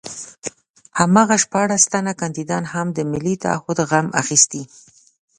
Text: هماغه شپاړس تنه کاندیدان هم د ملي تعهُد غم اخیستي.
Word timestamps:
هماغه 0.99 1.35
شپاړس 1.43 1.83
تنه 1.93 2.13
کاندیدان 2.21 2.63
هم 2.73 2.87
د 2.91 2.99
ملي 3.11 3.35
تعهُد 3.43 3.77
غم 3.89 4.07
اخیستي. 4.21 4.63